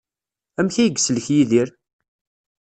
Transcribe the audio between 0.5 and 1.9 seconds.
Amek ay yeslek Yidir?